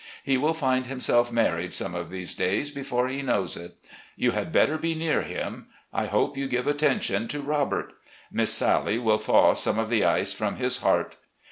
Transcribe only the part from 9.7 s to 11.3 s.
of the ice from his heart.